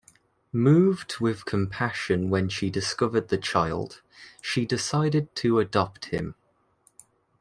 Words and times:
Moved 0.51 1.19
with 1.19 1.45
compassion 1.45 2.31
when 2.31 2.49
she 2.49 2.71
discovered 2.71 3.27
the 3.27 3.37
child, 3.37 4.01
she 4.41 4.65
decided 4.65 5.35
to 5.35 5.59
adopt 5.59 6.05
him. 6.05 6.33